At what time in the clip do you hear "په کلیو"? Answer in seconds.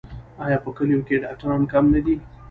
0.65-1.05